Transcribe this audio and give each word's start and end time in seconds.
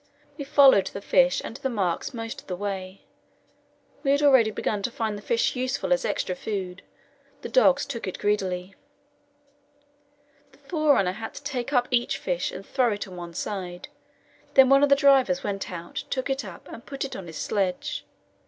We 0.35 0.45
followed 0.45 0.87
the 0.87 0.99
fish 1.01 1.43
and 1.45 1.57
the 1.57 1.69
marks 1.69 2.11
most 2.11 2.41
of 2.41 2.47
the 2.47 2.55
way. 2.55 3.03
We 4.01 4.09
had 4.09 4.23
already 4.23 4.49
begun 4.49 4.81
to 4.81 4.89
find 4.89 5.15
the 5.15 5.21
fish 5.21 5.55
useful 5.55 5.93
as 5.93 6.05
extra 6.05 6.33
food; 6.35 6.81
the 7.43 7.49
dogs 7.49 7.85
took 7.85 8.07
it 8.07 8.17
greedily. 8.17 8.73
The 10.53 10.57
forerunner 10.57 11.11
had 11.11 11.35
to 11.35 11.43
take 11.43 11.71
up 11.71 11.87
each 11.91 12.17
fish 12.17 12.51
and 12.51 12.65
throw 12.65 12.91
it 12.93 13.07
on 13.07 13.15
one 13.15 13.35
side; 13.35 13.89
then 14.55 14.69
one 14.69 14.81
of 14.81 14.89
the 14.89 14.95
drivers 14.95 15.43
went 15.43 15.69
out, 15.71 16.03
took 16.09 16.31
it 16.31 16.43
up, 16.43 16.67
and 16.73 16.83
put 16.83 17.05
it 17.05 17.15
on 17.15 17.27
his 17.27 17.37
sledge. 17.37 18.03